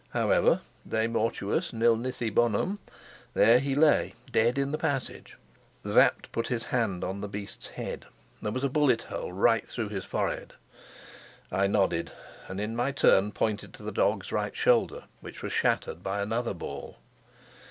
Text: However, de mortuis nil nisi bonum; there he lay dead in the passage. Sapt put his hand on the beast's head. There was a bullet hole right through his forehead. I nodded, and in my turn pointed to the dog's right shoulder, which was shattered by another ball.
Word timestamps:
However, 0.13 0.61
de 0.89 1.05
mortuis 1.05 1.71
nil 1.73 1.95
nisi 1.95 2.31
bonum; 2.31 2.79
there 3.35 3.59
he 3.59 3.75
lay 3.75 4.15
dead 4.31 4.57
in 4.57 4.71
the 4.71 4.79
passage. 4.79 5.37
Sapt 5.85 6.31
put 6.31 6.47
his 6.47 6.63
hand 6.63 7.03
on 7.03 7.21
the 7.21 7.27
beast's 7.27 7.67
head. 7.69 8.05
There 8.41 8.51
was 8.51 8.63
a 8.63 8.67
bullet 8.69 9.03
hole 9.03 9.31
right 9.31 9.67
through 9.67 9.89
his 9.89 10.03
forehead. 10.05 10.55
I 11.51 11.67
nodded, 11.67 12.13
and 12.47 12.59
in 12.59 12.75
my 12.75 12.91
turn 12.91 13.31
pointed 13.31 13.75
to 13.75 13.83
the 13.83 13.91
dog's 13.91 14.31
right 14.31 14.55
shoulder, 14.57 15.03
which 15.19 15.43
was 15.43 15.53
shattered 15.53 16.01
by 16.01 16.23
another 16.23 16.55
ball. 16.55 16.97